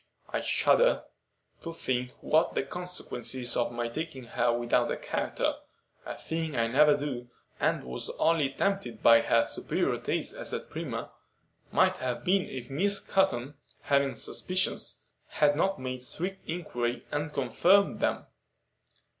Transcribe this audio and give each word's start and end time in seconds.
I 0.33 0.41
shudder 0.41 1.03
to 1.61 1.73
think 1.73 2.09
what 2.21 2.55
the 2.55 2.63
consequences 2.63 3.55
of 3.55 3.71
my 3.71 3.87
taking 3.87 4.23
her 4.23 4.51
without 4.51 4.91
a 4.91 4.97
character 4.97 5.53
(a 6.07 6.17
thing 6.17 6.55
I 6.55 6.65
never 6.65 6.97
do, 6.97 7.29
and 7.59 7.83
was 7.83 8.09
only 8.17 8.49
tempted 8.49 9.03
by 9.03 9.21
her 9.21 9.45
superior 9.45 9.99
taste 10.01 10.33
as 10.33 10.53
a 10.53 10.65
trimmer) 10.67 11.11
might 11.71 11.97
have 11.97 12.23
been 12.25 12.47
if 12.47 12.71
Miss 12.71 12.99
Cotton, 12.99 13.53
having 13.81 14.15
suspicions, 14.15 15.05
had 15.27 15.55
not 15.55 15.77
made 15.79 16.01
strict 16.01 16.49
inquiry 16.49 17.05
and 17.11 17.31
confirmed 17.31 17.99
them." 17.99 18.25